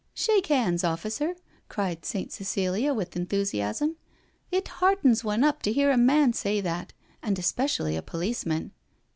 "Shake 0.15 0.47
hands, 0.47 0.83
officer," 0.83 1.35
cried 1.69 2.05
Saint 2.05 2.31
Cecilia 2.31 2.91
with 2.91 3.15
enthusiasm." 3.15 3.97
It 4.59 4.67
heartens 4.67 5.23
one 5.23 5.43
up 5.43 5.61
to 5.61 5.71
hear 5.71 5.91
a 5.91 5.95
man 5.97 6.33
say 6.33 6.59
that, 6.59 6.91
and 7.21 7.37
especially 7.37 7.95
a 7.95 8.01
policeman. 8.01 8.71